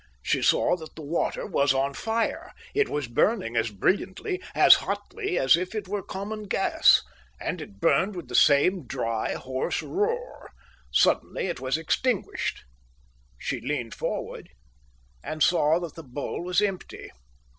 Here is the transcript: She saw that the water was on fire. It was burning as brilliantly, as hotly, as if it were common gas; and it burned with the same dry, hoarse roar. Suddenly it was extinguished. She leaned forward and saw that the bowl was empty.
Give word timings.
She 0.23 0.41
saw 0.41 0.75
that 0.77 0.95
the 0.95 1.03
water 1.03 1.45
was 1.45 1.75
on 1.75 1.93
fire. 1.93 2.53
It 2.73 2.89
was 2.89 3.07
burning 3.07 3.55
as 3.55 3.69
brilliantly, 3.69 4.41
as 4.55 4.77
hotly, 4.81 5.37
as 5.37 5.55
if 5.55 5.75
it 5.75 5.87
were 5.87 6.01
common 6.01 6.45
gas; 6.47 7.03
and 7.39 7.61
it 7.61 7.79
burned 7.79 8.15
with 8.15 8.27
the 8.27 8.33
same 8.33 8.87
dry, 8.87 9.35
hoarse 9.35 9.83
roar. 9.83 10.49
Suddenly 10.91 11.45
it 11.45 11.59
was 11.59 11.77
extinguished. 11.77 12.63
She 13.37 13.61
leaned 13.61 13.93
forward 13.93 14.49
and 15.23 15.43
saw 15.43 15.79
that 15.81 15.93
the 15.93 16.01
bowl 16.01 16.43
was 16.43 16.63
empty. 16.63 17.11